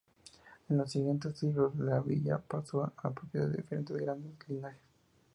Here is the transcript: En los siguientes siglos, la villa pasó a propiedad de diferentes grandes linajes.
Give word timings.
En 0.67 0.77
los 0.79 0.91
siguientes 0.93 1.37
siglos, 1.37 1.75
la 1.77 1.99
villa 1.99 2.39
pasó 2.39 2.83
a 2.97 3.11
propiedad 3.11 3.47
de 3.49 3.57
diferentes 3.57 3.97
grandes 3.97 4.31
linajes. 4.49 4.81